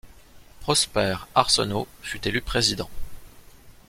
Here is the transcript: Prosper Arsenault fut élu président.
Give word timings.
Prosper 0.61 1.15
Arsenault 1.35 1.87
fut 2.01 2.27
élu 2.27 2.41
président. 2.41 2.89